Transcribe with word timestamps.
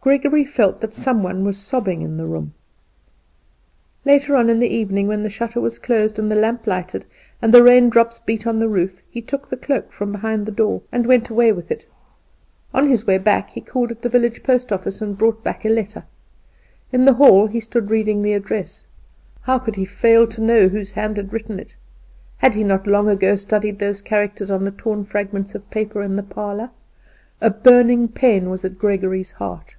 Gregory 0.00 0.42
felt 0.42 0.80
that 0.80 0.94
some 0.94 1.22
one 1.22 1.44
was 1.44 1.58
sobbing 1.58 2.00
in 2.00 2.16
the 2.16 2.24
room. 2.24 2.54
Late 4.06 4.30
on 4.30 4.48
in 4.48 4.58
the 4.58 4.74
evening, 4.74 5.06
when 5.06 5.22
the 5.22 5.28
shutter 5.28 5.60
was 5.60 5.78
closed 5.78 6.18
and 6.18 6.30
the 6.32 6.34
lamp 6.34 6.66
lighted, 6.66 7.04
and 7.42 7.52
the 7.52 7.62
rain 7.62 7.90
drops 7.90 8.18
beat 8.18 8.46
on 8.46 8.58
the 8.58 8.70
roof, 8.70 9.02
he 9.10 9.20
took 9.20 9.46
the 9.50 9.56
cloak 9.58 9.92
from 9.92 10.12
behind 10.12 10.46
the 10.46 10.50
door 10.52 10.80
and 10.90 11.04
went 11.06 11.28
away 11.28 11.52
with 11.52 11.70
it. 11.70 11.86
On 12.72 12.88
his 12.88 13.06
way 13.06 13.18
back 13.18 13.50
he 13.50 13.60
called 13.60 13.90
at 13.90 14.00
the 14.00 14.08
village 14.08 14.42
post 14.42 14.72
office 14.72 15.02
and 15.02 15.18
brought 15.18 15.44
back 15.44 15.66
a 15.66 15.68
letter. 15.68 16.04
In 16.90 17.04
the 17.04 17.12
hall 17.12 17.46
he 17.46 17.60
stood 17.60 17.90
reading 17.90 18.22
the 18.22 18.32
address. 18.32 18.86
How 19.42 19.58
could 19.58 19.76
he 19.76 19.84
fail 19.84 20.26
to 20.28 20.40
know 20.40 20.68
whose 20.68 20.92
hand 20.92 21.18
had 21.18 21.34
written 21.34 21.60
it? 21.60 21.76
Had 22.38 22.54
he 22.54 22.64
not 22.64 22.86
long 22.86 23.10
ago 23.10 23.36
studied 23.36 23.78
those 23.78 24.00
characters 24.00 24.50
on 24.50 24.64
the 24.64 24.70
torn 24.70 25.04
fragments 25.04 25.54
of 25.54 25.68
paper 25.68 26.02
in 26.02 26.16
the 26.16 26.22
old 26.22 26.30
parlour? 26.30 26.70
A 27.42 27.50
burning 27.50 28.08
pain 28.08 28.48
was 28.48 28.64
at 28.64 28.78
Gregory's 28.78 29.32
heart. 29.32 29.74